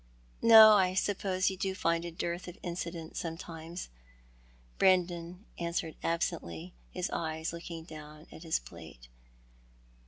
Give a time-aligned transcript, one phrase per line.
[0.41, 3.89] "No, I suppose you do find a dearth of incident sometimes,"
[4.79, 9.09] Brandon answered absently, his eyes looking down at his plate.